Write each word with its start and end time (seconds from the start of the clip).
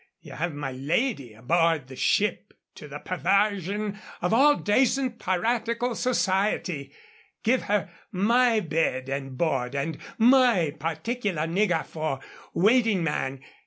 Ye 0.19 0.31
have 0.31 0.55
my 0.55 0.71
lady 0.71 1.35
aboard 1.35 1.87
the 1.87 1.95
ship 1.95 2.55
to 2.73 2.87
the 2.87 2.97
pervarsion 2.97 3.99
of 4.23 4.33
all 4.33 4.55
dacent 4.55 5.19
piratical 5.19 5.93
society, 5.93 6.91
give 7.43 7.61
her 7.65 7.87
my 8.11 8.61
bed 8.61 9.09
and 9.09 9.37
board, 9.37 9.75
and 9.75 9.99
my 10.17 10.75
particular 10.79 11.43
niggar 11.45 11.85
for 11.85 12.19
waiting 12.55 13.03
man. 13.03 13.41